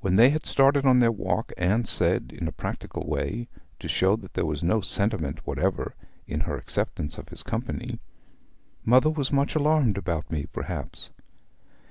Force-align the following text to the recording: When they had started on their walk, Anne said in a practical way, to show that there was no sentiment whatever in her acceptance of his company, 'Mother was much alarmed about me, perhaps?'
When 0.00 0.16
they 0.16 0.30
had 0.30 0.46
started 0.46 0.86
on 0.86 1.00
their 1.00 1.12
walk, 1.12 1.52
Anne 1.58 1.84
said 1.84 2.32
in 2.34 2.48
a 2.48 2.52
practical 2.52 3.06
way, 3.06 3.50
to 3.80 3.86
show 3.86 4.16
that 4.16 4.32
there 4.32 4.46
was 4.46 4.62
no 4.64 4.80
sentiment 4.80 5.46
whatever 5.46 5.94
in 6.26 6.40
her 6.48 6.56
acceptance 6.56 7.18
of 7.18 7.28
his 7.28 7.42
company, 7.42 8.00
'Mother 8.86 9.10
was 9.10 9.30
much 9.30 9.54
alarmed 9.54 9.98
about 9.98 10.30
me, 10.30 10.46
perhaps?' 10.46 11.10